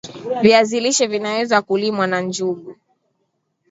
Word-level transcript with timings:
viazi 0.41 0.79
lishe 0.79 1.07
Vinaweza 1.07 1.61
kuliwa 1.61 2.07
nanjugu 2.07 2.75